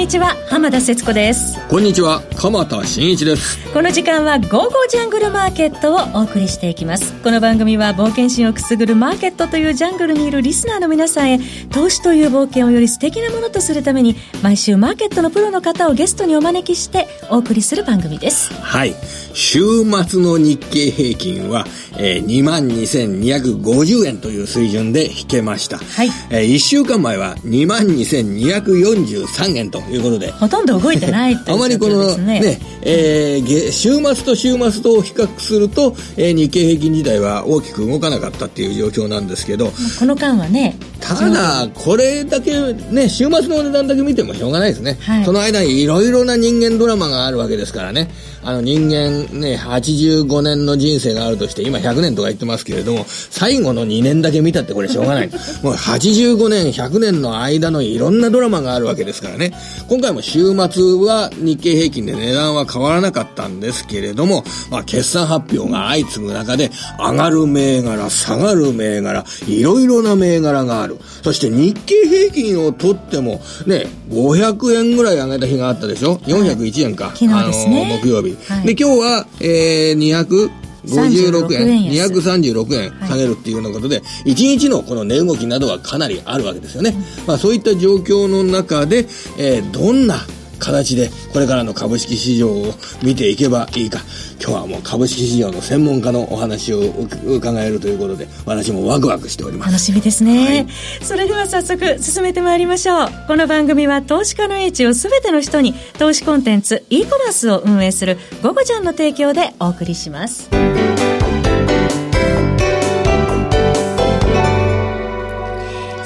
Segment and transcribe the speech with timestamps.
[0.00, 1.58] にちは浜田節子です。
[1.68, 3.58] こんにちは鎌田新一です。
[3.74, 7.12] この時間は「ゴーゴージャングルマーケット」をお送りしていきます。
[7.22, 11.40] この番組は冒険心をくすぐるマーケットというジャングルにいるリスナーの皆さんへ
[11.70, 18.54] 投資という冒険をより素敵なものとするために毎週マーケットのプロの方をゲストにお招きしてお送りする番組です。
[18.54, 18.94] はい。
[19.34, 21.66] 週末の日経平均は、
[21.98, 26.10] えー、22,250円という水準で引けました、はい。
[26.30, 30.30] えー、1週間前は22,243円ということで。
[30.32, 39.72] ほとんど動いてないという、ね、あまりこのね、えー、週末と週末と比較すると、えー、日経平均自体は大きく動かなかったっていう状況なんですけど。
[39.98, 48.08] この間はねただこれだけね週末の値段だけ見てもしょうがないですね、はい、その間にいろいろな人間ドラマがあるわけですからね。
[48.42, 55.30] あの人間ね85年の人生があるとして今100年とか言ってますけれども最後の2年だけ見たってこれしょうがない。
[55.62, 59.52] もう85年100年の間のいろんなドラマがあるわけですからね。
[59.88, 70.89] 今回も週末は日経平均で値段は変わらなかったんですけれども、まあ、決算発表が相次ぐ中で上がる銘柄下がる銘柄いろいろな銘柄がある
[71.22, 86.94] そして日経平均を取ってもね500円ぐらい上げた日があったでしょ？401円か、はい、あの木曜日、はい、で今日は、えー、200 56円、236円下げるっていうようなことで、1日のこの値動きなどはかなりあるわけですよね。
[87.26, 89.06] まあそういった状況の中で、
[89.38, 90.16] えー、どんな
[90.60, 92.72] 形でこれからの株式市場を
[93.02, 94.00] 見ていけばいいか。
[94.42, 96.80] 今日はもう株式市場の専門家のお話を
[97.26, 99.72] 伺えるということで私もワクワクしております。
[99.72, 100.66] 楽しみですね、はい、
[101.04, 103.08] それでは早速進めてまいりましょう。
[103.26, 110.48] この番組は投資家の英知を全ての人に投資コンテンツ e コマースを運営する「ゴゴちゃん」の提供でお送りします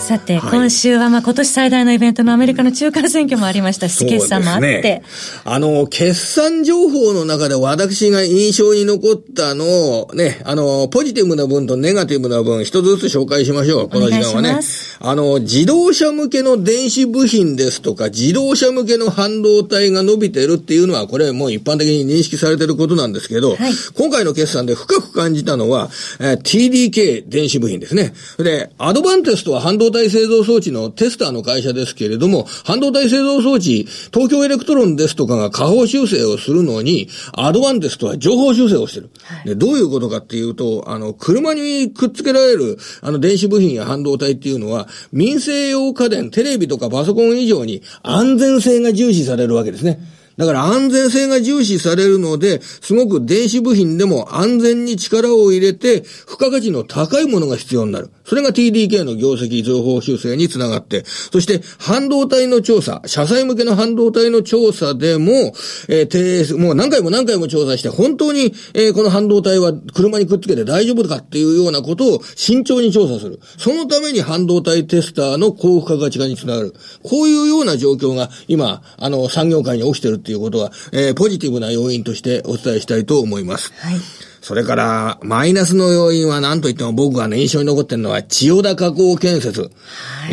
[0.04, 5.02] さて、はい、今週はまあ今年最大のイベントのアメリカの中間選挙もありましたし、決算もあって、ね。
[5.44, 9.64] あの、決算情報の中で私が印象に残ったの
[10.02, 14.60] を、ね、あの、ポジティブな分とネガティブな分、一つずつ紹介しましょう、この時間はね。
[15.00, 25.88] あの、自動車向けの電子部品ですとか、自動車向けの半導体が伸びてるっていうのは、これもう一般的に認識されてることなんですけど、はい、今回の決算で深く感じたのは、
[26.20, 28.12] えー、TDK 電子部品ですね。
[28.36, 39.08] で、アドバンテストは半導体体製造装置のテスターの会社ですけれども、半導体製造装置、東京エレクトロンですとかが下方修正をするのに、アドバンテストは上方修正をしてる。
[39.22, 50.00] はい、でどういうことかっていうと、あの、車にくっつけられる、あの、電子部品や半導体っていうのは、民生用家電、テレビとかパソコン以上に安全性が重視されるわけですね。
[50.36, 58.10] だから安全性が重視されるので、すごく電子部品でも安全に力を入れて、付加価値の高いものが必要になる。
[58.24, 65.52] それが TDK の業績情報修正につながって、そして半導体の調査、車載向けの半導体の調査でも、
[65.88, 73.40] えー、もう何回も何回も調査して、本当に、えー、この半導体は車にくっつけて大丈夫かっていうようなことを慎重に調査する。
[73.58, 76.74] そのために半導体テスターの高付加価値化につながる。
[77.02, 83.74] こういうような状況が今、あの、産業界に起きてるっていうことは、えー、ポジティブな要因としてお伝えしたいと思います。
[83.74, 83.96] はい。
[84.44, 89.62] それから、マイナスの要因は何と言っても僕がね、印象に残ってるのは、千代田加工建設。
[89.62, 89.70] はい、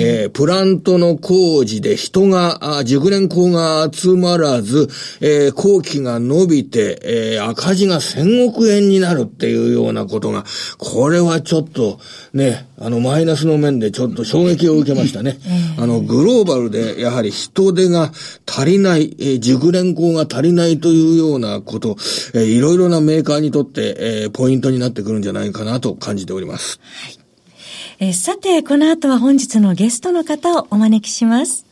[0.04, 4.90] えー、プラントの工事で人が、あ熟練工が集まらず、
[5.22, 10.44] えー、工期が伸びて、えー、赤字が1000億円になるっていうようなことが、
[10.78, 12.02] これはちょっと、
[12.34, 15.38] ね、あの、マイナスの面でちょっと衝撃を受けましたね。
[15.78, 18.12] あの、グローバルでやはり人手が
[18.48, 21.96] 足りない、えー、熟練工が足りないというようなこと、
[22.34, 26.80] えー、いろいろなメーカーにとって、えー、ポイントになってくるんじゃないかなと感じております。
[27.04, 27.18] はい。
[28.00, 31.71] えー、さて、この後は本日のゲストの方をお招きします。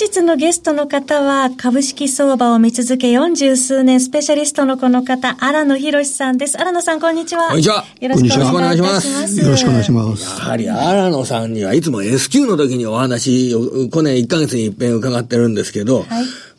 [0.00, 6.58] 日のゲストの方は株式相場を見続け40数年スペシャリストのこの方、荒野博さんです。
[6.58, 7.48] 荒野さん、こんにちは。
[7.48, 7.84] こんにちは。
[8.00, 9.40] よろしくお願いします。
[9.40, 10.40] よろしくお願いします。
[10.40, 16.06] やはり荒野さんにはいつも S q の時にお話を、去年1ヶ月に一遍伺ってるんですけど、はい、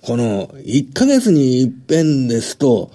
[0.04, 2.92] この1ヶ月に一遍ですと、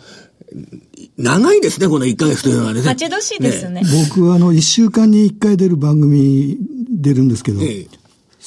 [1.18, 2.82] 長いですね、この1ヶ月というのはね。
[2.82, 3.80] 待ち遠しいですね。
[3.80, 6.56] ね僕はあの、1週間に1回出る番組
[6.90, 7.88] 出るんですけど、ええ、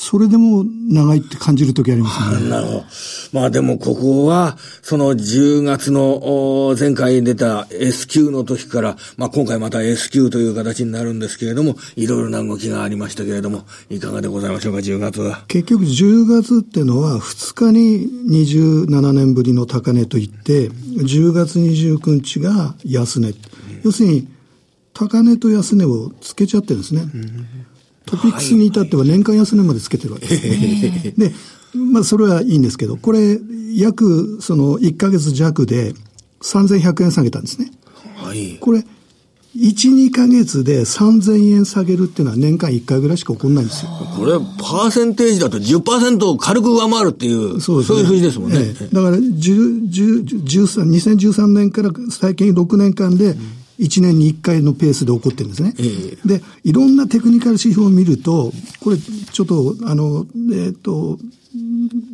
[0.01, 2.49] それでも長いって感じるときありますね。
[2.49, 2.85] なるほど。
[3.33, 15.43] まあでもここは、その10月の前回出た S q の時から、まあ今回また S q という形になるんですけれども、いろいろな動きがありましたけれども、いかがでございましょうか、10月は。
[15.49, 18.07] 結局10月ってのは2日に
[18.47, 23.33] 27年ぶりの高値といって、10月29日が安値。
[23.83, 24.27] 要するに、
[24.93, 27.05] 高値と安値をつけちゃってるんですね。
[28.09, 31.13] トピックスに至っては年間安値までつけてるわけですね。
[31.17, 31.33] で、
[31.75, 33.39] まあそれはいいんですけど、これ、
[33.75, 35.93] 約その1ヶ月弱で
[36.41, 37.71] 3100円下げたんですね。
[38.15, 38.57] はい。
[38.59, 38.85] これ、
[39.55, 43.91] 1、2ヶ月で3000円下げるっていうのは年間1回ぐらいしか起こんないんですよ。
[44.15, 48.59] これ、パーセンテージだと10%を軽く上回るっていう、そう、ね,、いう数字ですもんね。
[48.59, 53.35] ええ、だから、2013年から最近6年間で、
[53.79, 55.73] 1年に1回のペースで起こってるんですね。
[55.79, 61.17] えで、いろんなテクニカル指標を見ると、これ、ちょっと、あの、えっ、ー、と、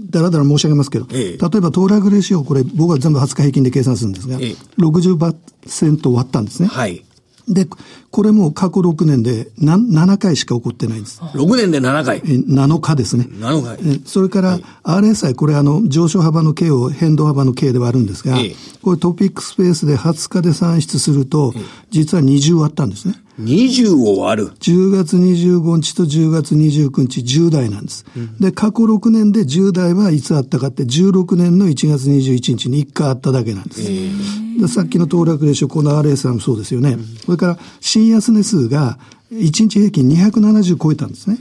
[0.10, 6.68] だらだら申し上げますけど、ええ、例えば、トーラグレシオ、これ、僕は全部20日平均で計算するんですが、ええ、60%割ったんですね。
[6.68, 7.05] はい。
[7.48, 7.68] で、
[8.12, 11.22] これも過去6年で7回しか起こってないんです。
[11.22, 13.28] 6年で7回 ?7 日ですね。
[13.40, 14.02] 7回。
[14.06, 18.38] それから、RSI、これあの、上昇幅の径を変動幅の径で割るんですが、
[18.82, 21.54] これトピックスペースで20日で算出すると、
[21.92, 23.16] 実は20割ったんですね。
[23.40, 28.06] 20を割る ?10 月25日と10月29日10代なんです。
[28.16, 33.82] うん、で、過去6年で10代はいつあったかって16年の1月21日に1回あっただけなんです。
[34.62, 36.92] でさっきの騰落レシオ、この RS さんもそうですよね。
[36.92, 38.98] うん、それから、新安値数が
[39.34, 41.38] 1日平均270超えたんですね。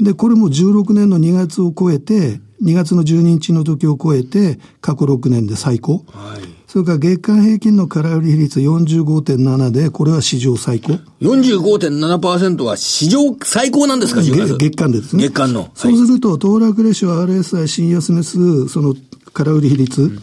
[0.00, 6.04] で、これも16年の2月を超えて、2月の12日の時を超えて、過去6年で最高。
[6.08, 10.94] はいそれから月間平均の空売り比率45.7で、これは史上最高。
[11.20, 15.22] 45.7%は史上最高なんですか、月月間でですね。
[15.22, 15.70] 月間の。
[15.74, 18.96] そうすると、騰落レシオ、RSI、新安値数、その
[19.32, 20.22] 空売り比率、うん、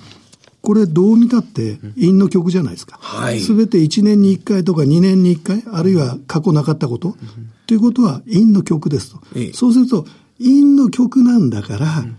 [0.61, 2.97] これどう見たって、陰の曲じゃないですか。
[3.01, 3.39] はい。
[3.39, 7.15] すべて1年に1回とか2年に1回、あるいは過去なかったこと。
[7.67, 9.21] ということは、陰の曲ですと。
[9.53, 10.05] そうすると、
[10.39, 12.17] 陰の曲なんだから、うん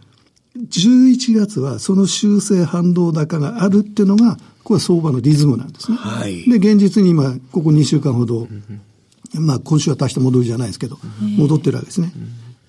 [0.56, 5.96] 11月はその修正反動高があるっていうのが、これは相場のリズムなんですね。
[5.96, 8.48] はい、で、現実に今、ここ2週間ほど、
[9.34, 10.98] まあ今週は足した戻りじゃないですけど、
[11.36, 12.12] 戻ってるわけですね。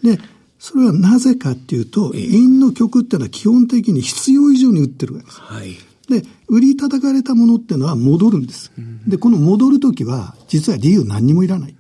[0.04, 0.20] で、
[0.60, 5.40] それはなぜかっていうと、陰の曲っていうのは基本的に必要以上に売ってるわけです。
[5.40, 5.76] はい、
[6.10, 8.72] で、売り叩かれたものっていうのは戻るんです。
[9.08, 11.76] で、この戻るときは、実は理由何にもいらない。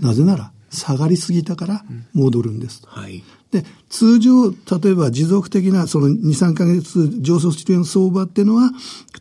[0.00, 1.84] なぜなら、下がりすぎたから
[2.14, 2.82] 戻るんです。
[2.86, 4.56] はい、で、通常、例
[4.90, 8.70] えば持続的なその2、3ヶ月上昇している相場っていうのは、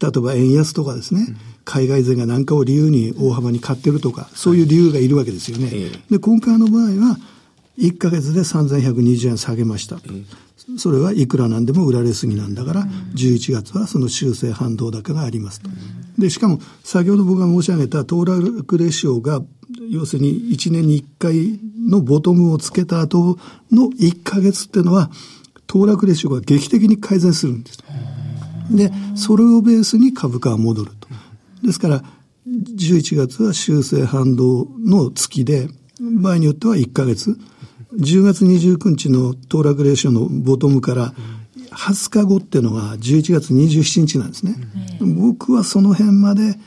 [0.01, 5.65] 例えば円安とかですね、うん、海外勢が何かを理由に大幅に買ってるとか、そういう理由がいるわけですよね。
[5.68, 7.18] はい、で、今回の場合は、
[7.77, 10.00] 1ヶ月で3120円下げました。
[10.77, 15.69] それはいくらなんでも売られすぎなんだから、11月はその修正反動高がありますと。
[16.18, 19.41] で、しかも、先ほど僕が申し上げたトーラクレシオが、
[19.89, 23.38] 要するに1年に1回のボトムをつけた後
[23.71, 25.12] の1ヶ月っていうのは、
[25.68, 27.79] 騰落レシオが劇的に改善するんです。
[28.71, 31.07] で、それをベースに株価は戻ると。
[31.63, 32.03] ですから、
[32.47, 35.69] 11月は修正反動の月で、
[36.00, 37.38] 場合によっては1ヶ月、
[37.94, 41.13] 10月29日の騰落レションのボトムから
[41.71, 44.56] 20日後っていうのが11月27日なんですね。
[45.01, 46.57] 僕はその辺まで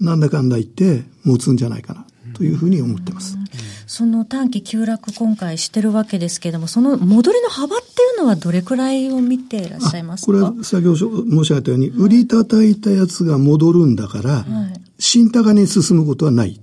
[0.00, 2.03] なんだかんだ言って持つんじゃないかな
[2.34, 3.38] というふうに思ってます。
[3.86, 7.88] その短期急落今回してるわけですけれども、その戻りの幅ってい
[8.18, 10.26] うのはどれくらいを見ていらっしゃいますか？
[10.26, 16.60] これは先ほど申し上げたように、売り叩いたやつが戻るんだから、はい、新高に進むことはない。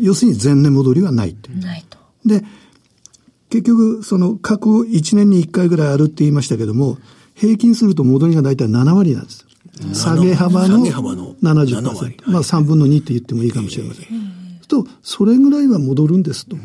[0.00, 1.36] 要するに前年戻りはない。
[1.60, 1.98] ないと。
[2.24, 2.44] で、
[3.50, 6.98] 結局、その過去1年に1回ぐらいあるって言いましたけども、
[7.34, 9.46] 平均すると戻りが大体7割なんです。
[9.92, 10.84] 下げ幅の
[11.42, 12.30] 70%。
[12.30, 14.06] まあ3分の2って言ってもいいかもしれません。
[14.68, 16.56] と、それぐらいは戻るんですと。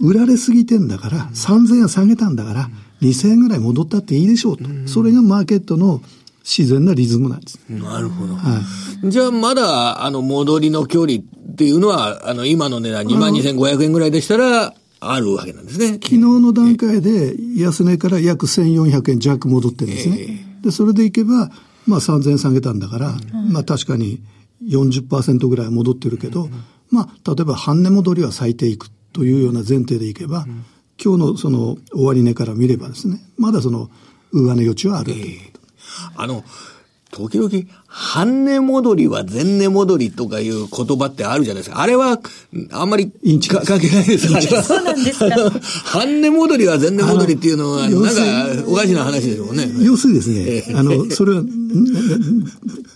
[0.00, 2.70] 売られすぎてんだから、3000円下げたんだから、
[3.02, 4.64] 2000円ぐらい戻ったっていいでしょうと。
[4.86, 6.00] それがマーケットの
[6.42, 7.58] 自然なリズムなんです。
[7.68, 8.34] なるほど。
[8.34, 8.60] は
[9.04, 15.94] い、じゃあ、まだ、あの、戻りの距離っていうのは、あの、今の値段22,500円ぐらいでしたら、あるわけなんですね。
[15.94, 20.16] 昨日の段階で安値から約1400円弱戻ってるんですね。
[20.20, 21.50] えー、で、それでいけば、
[21.86, 24.20] まあ3000円下げたんだから、うん、まあ確かに
[24.66, 26.50] 40%ぐらい戻ってるけど、うん、
[26.90, 30.64] まあ例えば半値戻りは最低いくというような前提でいけば、うん、
[31.02, 33.90] 今日のその終値から見ればですね、まだその
[34.32, 35.40] 上値余地はある、えー、
[36.16, 36.44] あの、
[37.14, 37.50] 時々、
[37.86, 41.80] 半値戻りは前値戻りとかいう言葉ってあるじゃないですか。
[41.80, 42.18] あれは、
[42.72, 45.30] あんまり関係ないですか そうなんですか。
[45.84, 48.10] 半値戻りは前値戻りっていうのは、なんか、
[48.66, 49.70] おかしな話ですもんね。
[49.80, 50.30] 要するにです
[50.72, 51.44] ね、あの、それは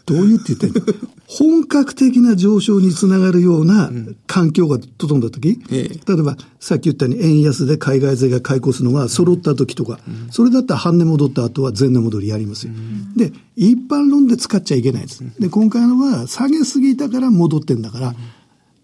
[0.07, 0.95] どういうって言ってんの？
[1.27, 3.91] 本格的な上昇につながるような
[4.27, 12.73] 環境が整った時、例えばさっき言ったように円安で海外勢が買い越すのが揃った時とか、それだったら半値戻った後は前値戻りやりますよ。
[13.17, 15.23] で、一般論で使っちゃいけないです。
[15.39, 18.15] で、今回のは下げすぎたから戻ってんだから、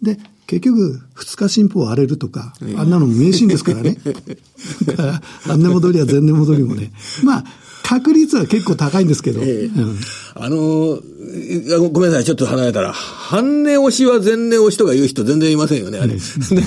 [0.03, 3.97] で、結局、二日進歩荒れるとか、あんなの名シーンですからね。
[4.85, 6.93] だから、半値戻りは前値戻りもね。
[7.25, 7.45] まあ、
[7.85, 9.43] 確率は結構高いんですけど。
[9.43, 9.99] えーうん、
[10.37, 16.19] あのー、ごめんなさい、ちょっと離れたら、半値押しは前値押しとか言う人全然いませんよね、あれ。
[16.19, 16.59] そう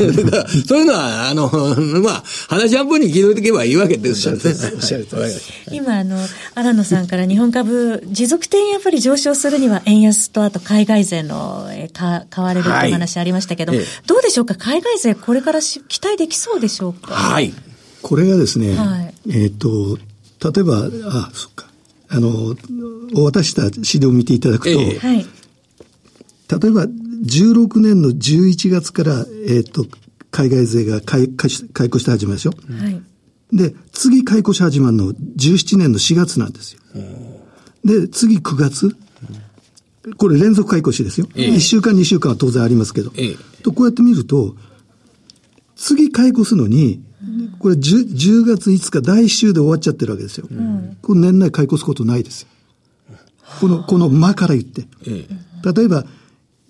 [0.80, 1.50] いうのは、あの、
[2.04, 4.38] まあ、話半分に聞いておけばいいわけですね。
[4.76, 5.18] おっしゃると
[5.72, 6.18] 今、あの、
[6.54, 14.54] 荒野さんから日本株、持続点やっぱり上昇するには円安とあと海外勢のか買われるって話ありましたけど、はい、どうでしょうか？
[14.54, 17.14] 海外勢これからし期待できそうでしょうか？
[17.16, 17.54] はい。
[18.04, 19.98] これがですね、はい、えっ、と、
[20.44, 21.68] 例えば、あ、そっか。
[22.10, 22.56] あの、
[23.16, 29.86] お渡した資料を見ていただくと、ええ、例えば、16年の11月から、えっ、ー、と、
[30.32, 32.52] 海外勢が買い買い買い越して始まるでしょ。
[32.52, 33.02] はい、
[33.52, 36.82] で、次買い越し始まるの17年の4月なんですよ。
[37.84, 38.96] で、次9月。
[40.18, 41.28] これ連続買い越しですよ。
[41.36, 43.12] ええ、1週間、2週間は当然ありますけど。
[43.16, 44.56] ええ、と、こうやって見ると、
[45.76, 47.02] 次買い越すのに、
[47.60, 50.48] これ 10, 10, 月5日第1週で終わっちゃってるわけですよ。
[50.50, 52.48] うん、この年内買い越すことないですよ。
[53.60, 54.88] この、この間から言って。
[55.06, 56.06] 例えば、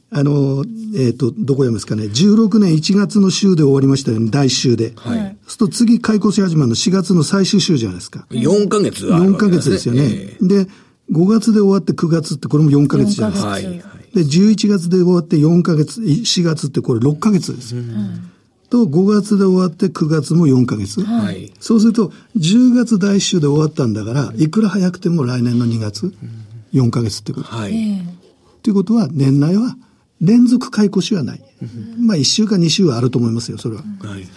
[0.10, 0.63] あの、
[0.96, 2.03] えっ、ー、と、どこ読ますかね。
[2.03, 4.94] 16年1月の週で終わりましたよね、第1週で。
[4.96, 5.38] はい。
[5.48, 8.25] そうすると次買い越し始まるの4月の最終週じゃないですか。
[8.29, 10.03] 4ヶ月は、ね、4ヶ月ですよね。
[10.03, 10.67] えー、で、
[11.12, 13.50] 5月で終わって9月ってこれも4ヶ月じゃないですか。
[13.50, 13.63] はい。
[13.63, 17.82] で、11月で終わって4ヶ月、4月ってこれ6ヶ月ですよ。
[17.82, 18.32] うん
[18.70, 21.02] と5月で終わって9月も4ヶ月。
[21.04, 21.54] はい。
[21.60, 26.14] そうすると、10月第1週で終わったんだから、いくら早くても来年の2月、
[26.74, 27.48] 4ヶ月ってこと。
[27.48, 28.02] はい。
[28.64, 29.78] ということは、年内は
[30.22, 31.42] 連続買い越しはない。
[32.00, 33.84] まあ1週か2週はあると思いますよ、それは。
[34.00, 34.28] はい。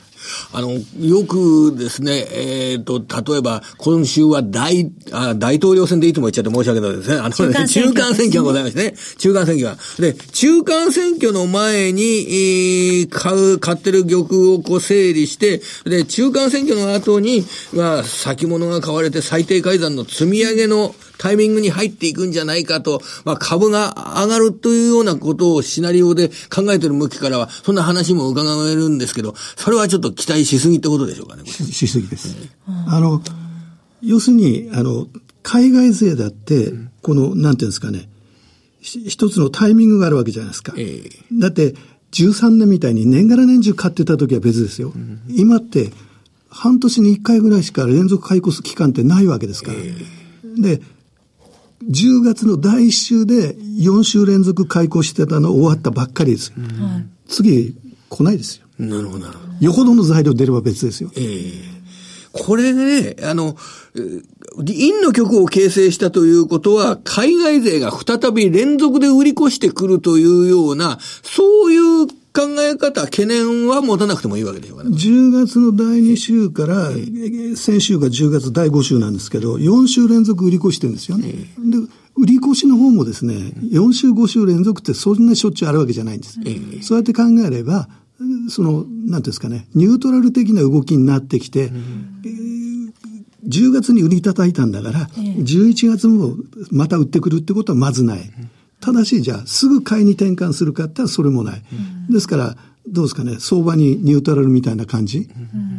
[0.53, 7.17] あの、よくですね、えっ、ー、と、例えば、今週は大、あ大統領選でいつも言っちゃって申し訳ないですね。
[7.17, 8.95] あの、中間選挙がございましてね。
[9.19, 9.79] 中間選挙が。
[9.99, 31.45] で、中間選挙の前に、えー、買う、買ってる玉をこう整理して、で、中間選挙の後に、まあ、先物が買われて最低改ざんの積み上げの、タイミングに入っていくんじゃないかと、まあ、株が上がるというようなことをシナリオで考えてる向きからは、そんな話も伺えるんですけど、それはちょっと期待しすぎってことでしょうかね。
[31.45, 32.35] ししすぎです。
[32.87, 33.23] あの、
[34.03, 35.09] 要するに、あの、
[35.43, 36.73] 海外勢だって、
[37.03, 38.09] この、なんていうんですかね、
[38.81, 40.73] 一つのタイミングがあるわけじゃないですか。
[40.79, 41.75] えー、だって、
[42.13, 44.93] 13年みたいに年がら年中買ってた時は別ですよ。
[44.95, 45.93] うん、今って、
[46.49, 49.79] 半年に1回ぐらいしか連続買い越す期間ってないわけですから。
[49.79, 50.81] えー、で、
[51.91, 56.53] 10月の第1週で4週連続開講してたの終わったばっかりです。
[56.57, 57.77] うん、次、
[58.09, 58.67] 来ないですよ。
[58.79, 59.53] なるほど、なるほど。
[59.61, 61.11] よほどの材料出れば別ですよ。
[61.17, 61.81] ええー
[62.33, 63.57] これね、あの、
[64.57, 74.91] 陰の曲を形成したということは、海外勢が再び連続で売り越してくるというような、そういう考え方、懸念は持たなくてもいいわけでしょうかね。
[74.91, 76.91] 10月の第2週から、
[77.57, 81.33] 先週が10月第5週なんですけど、4週連続売り越してるんですよね。
[81.33, 81.79] で、
[82.17, 83.35] 売り越しの方もですね、
[83.73, 86.39] 4週5週連続ってそんなしょっちゅうあるわけじゃないんです。
[86.83, 87.89] そうやって考えれば、
[88.49, 91.73] その、なんですかね、ニュートラル的な動きになってきて、
[93.49, 96.37] 10月に売り叩いたんだから、11月も
[96.71, 98.31] また売ってくるってことはまずない。
[98.81, 101.63] ただし、じゃあ、すぐ買いに転換するかって言ったらそれもない。
[102.11, 102.57] ですから、
[102.87, 105.29] どうですかね、相場にニュートラルみたいな感じ、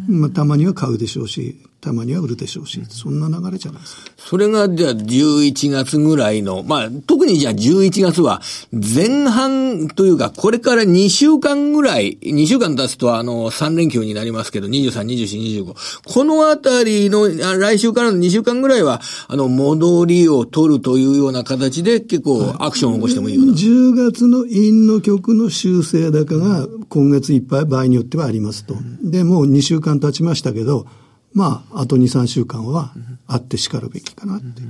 [0.08, 4.12] まあ、たまには買うでしょうし、たまには売るでしょうし、そんな流れじゃないですか。
[4.17, 8.39] それがじゃあ11月ぐらいの、まあ特にじゃあ11月は
[8.72, 16.03] 前半というかこれから2週間ぐらい、2週間経つとあの3連休になりますけど、23、24、25。
[16.05, 23.53] このあたりの、来週からの2週間ぐらいは、あの戻りを取るというような形で結構アクションを起こしてもいいような。
[23.53, 28.75] 10月の陰の極の修正高が今月いっぱい場合によってはありますと。
[29.01, 30.88] で、もう2週間経ちましたけど、
[31.33, 32.91] まあ、あと2、3週間は
[33.27, 34.62] あってしかるべきかなって。
[34.62, 34.63] い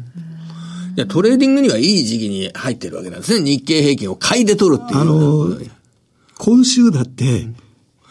[0.97, 3.43] や、トレーディングにはいい時期に入ってるわけなんですね。
[3.43, 4.99] 日経平均を買いで取るっていう。
[4.99, 5.57] あの、
[6.37, 7.47] 今週だって、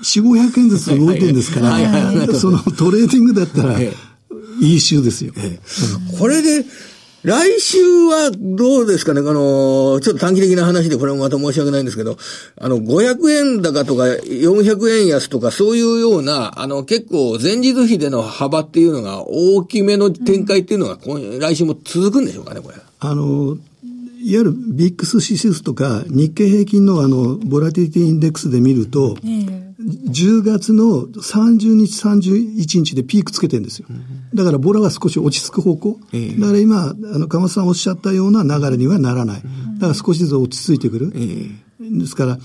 [0.02, 3.94] 4、500円ずつ動いてるんですから、そのトレーディングだったら、い
[4.60, 5.32] い週ですよ。
[6.18, 6.64] これで、
[7.22, 9.20] 来週はどうですかね？
[9.20, 12.16] あの、ちょっと短期的な話でこれもまた申し訳ないんですけど、
[12.58, 20.96] あの、500円高とか400円安とかそういうような、あの、結構前日比での幅っていうのが大きめの展開っていうのが、
[21.40, 22.76] 来週も続くんでしょうかね、これ。
[23.00, 23.58] あの、
[24.22, 29.16] いわゆるビックス指数とか日経平均のあの、ボラティリティインデックスで見ると、
[29.90, 33.88] 10月の30日、31日でピークつけてるんですよ。
[34.34, 36.00] だからボラは少し落ち着く方向。
[36.38, 39.42] だから今、あの、鎌田さんおっしゃったような流れにはならない。
[39.78, 41.12] だから少しずつ落ち着いてくる。
[41.80, 42.38] ですから、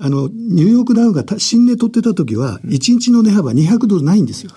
[0.00, 4.52] あの、ニューヨークダウが新値取ってた時は、1日の値幅200ドルないんですよ。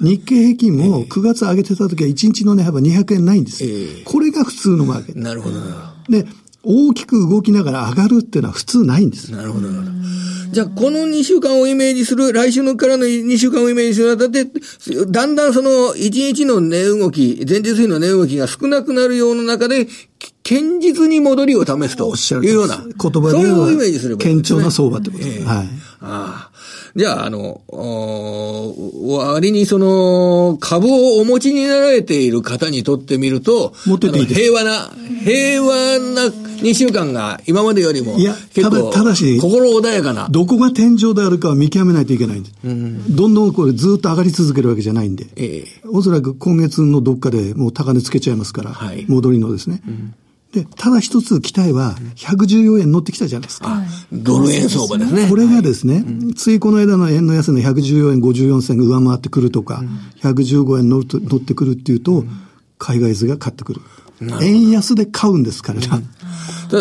[0.00, 3.64] 日経平均も9月上げてた時は1日の値幅200円ないんです。
[4.04, 5.20] これが普通のマーケット。
[5.20, 5.56] なるほど。
[6.08, 6.26] で、
[6.64, 9.32] 大きく動きながら上がるっていうのは普通ないんです。
[9.32, 9.98] なるほど、なるほど。
[10.50, 14.46] じゃあ、この2週間をイメージする、来週のからの2週間をイメージするだって、
[15.06, 19.86] だんだんその1日の値動き、前日比の値動きが少なくなるような中で、
[20.42, 22.78] 堅実に戻りを試すというような。
[22.78, 25.38] 言葉でそういうイメージすればいい、ね、堅調な相場ってことです。
[25.40, 25.68] えー、はい。
[26.00, 26.47] ああ。
[26.98, 34.90] じゃあ、あの、割にその、株をお持ちになられている方にとってみると、持ってていい平和な、
[35.22, 40.28] 平和な2週間が今までよりも、いや、ただ、ただし、心穏やかな。
[40.28, 42.54] どこが天井であるかは見極めないといけないんです。
[42.64, 49.82] うん、どんどんこれずっと上がり続けるわけじゃないんで、ええ、おそらく今月のどっかでもう高値つけちゃいますから、はい、戻りのですね。
[49.86, 50.14] うん
[50.52, 53.82] で、ただ一つ期待は、114円乗ってきたじゃないですか。
[54.12, 55.28] ドル円相場ですね。
[55.28, 56.04] これがですね、
[56.36, 59.84] ついこの間の円の安値114円54銭が上回ってくるとか、
[60.22, 61.04] 115円乗っ
[61.40, 62.24] てくるっていうと、
[62.78, 63.80] 海外図が買ってくる。
[64.40, 65.86] 円安で買うんです、彼ら。
[65.86, 66.02] ただ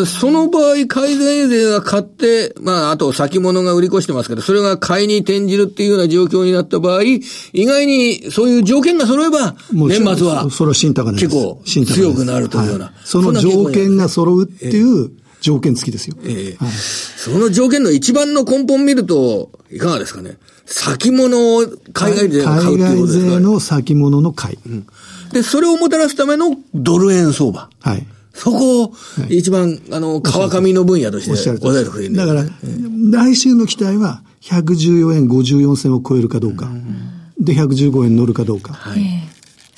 [0.06, 7.22] その場合、海外勢が買って、まあ、あと先物が売り越してますけど、それが買いに転じるっていうような状況になった場合、意
[7.54, 12.86] 外にそういう条件が揃えば、年末は、それは新高結構強くなるというような。
[12.86, 16.16] はい、その条件が揃うっていう条件付きですよ。
[16.26, 20.38] ええはい、その条件の一番の根本見ると、いかがですかね？
[20.66, 24.88] 先物を海外勢が買うっていうことですか、海外勢の先物の買い、うん。
[25.32, 27.70] で、それをもたらすためのドル円相場。
[27.80, 28.06] はい。
[28.38, 28.94] そこを
[29.29, 32.46] 一番、あの、川上の分野として押さえてくれるだから、
[33.12, 36.70] 来週の期待は114円54銭を超えるかどうか。
[37.39, 38.73] で、115円乗るかどうか。
[38.73, 39.02] はい。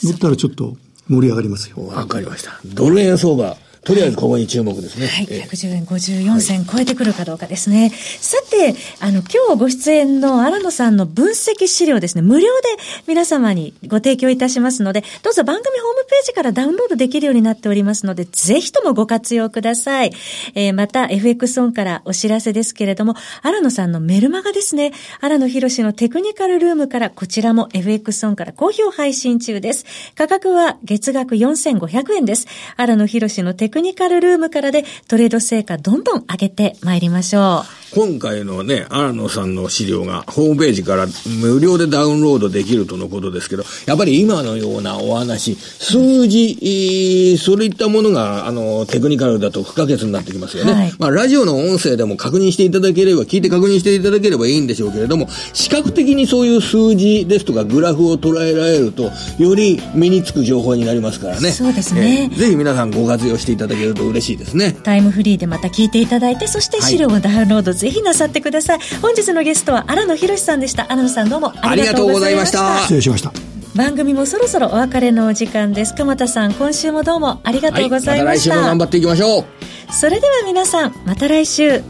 [0.04, 0.76] 乗ったらちょっと
[1.08, 1.88] 盛り上がりますよ。
[1.88, 2.60] わかりました。
[2.66, 3.58] ドル円相場。
[3.84, 5.08] とりあえずここに注目ですね。
[5.08, 5.26] はい。
[5.26, 7.82] 110円54銭超えてくるかどうかですね。
[7.82, 12.68] はい、さて、あの、今日ご出演の荒野さんの分析資料ですね、無料で
[13.08, 20.12] 皆様にご提供いたしますので、どうぞ番組ホームページからダウンロードできるようになっておりますので、ぜひともご活用ください。
[20.56, 29.86] えー、また、FX オンからお知らせですけれども、荒野さんのメルマガですね、荒野博士のテクニカルルームから、こちらも FX オンから好評配信中です。
[30.16, 32.46] 価格は月額4500円です。
[32.76, 37.89] 荒野博士のテクニカルルームからでトレード成果どんどん上げてまいりましょう。
[37.92, 41.08] 今回のね、荒野さんの資料がホームページから
[41.42, 50.74] 無料でダウンロードできるとのことですけど、やっぱり今のようなお話、数字、そういったものが、あの、テクニカルだと不可欠になってきますよね。
[50.74, 61.52] はい、まあ、ラジオの音声でも確認していただければ、聞いて確認していただければいいんでしょうけれども、視覚的にそういう数字ですとかグラフを捉えられると、より身につく情報になりますからね。
[61.52, 62.30] そうですね。
[62.32, 64.78] えー、ぜひ皆さんご活用していただけると嬉しいですね。
[64.84, 68.80] タイムフリーでまた聞いていただいて、そして資料をダウンロード、ぜひなさってください。
[69.02, 70.92] 本日のゲストは荒野博さんでした。
[70.92, 72.82] 荒野さんどうもありがとうございました。
[72.82, 73.32] 失礼しました。
[73.76, 75.96] 番組もそろそろお別れのお時間です。
[75.96, 78.56] 鎌田さん、今週もどうもありがとうございました。
[78.56, 79.94] はい、また来週も頑張っていきましょう。
[79.94, 81.82] それでは皆さん、また来週。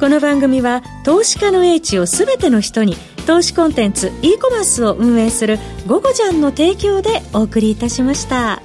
[0.00, 8.62] この番組は、投資家の英知をすべての人に、投資コンテンツ、e コマースを運営する、ゴゴジャンの提供でお送りいたしました。